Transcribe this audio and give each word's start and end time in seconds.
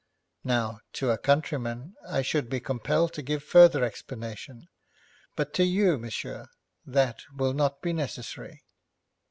Now, 0.43 0.79
to 0.93 1.11
a 1.11 1.17
countryman, 1.19 1.93
I 2.09 2.23
should 2.23 2.49
be 2.49 2.59
compelled 2.59 3.13
to 3.13 3.21
give 3.21 3.43
further 3.43 3.83
explanation, 3.83 4.67
but 5.35 5.53
to 5.53 5.63
you, 5.63 5.99
monsieur, 5.99 6.47
that 6.87 7.21
will 7.37 7.53
not 7.53 7.83
be 7.83 7.93
necessary.' 7.93 8.63